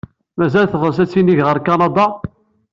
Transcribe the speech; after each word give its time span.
Mazal 0.37 0.67
teɣs 0.71 0.97
ad 1.03 1.09
tinig 1.09 1.39
ɣer 1.43 1.57
Kanada? 1.67 2.05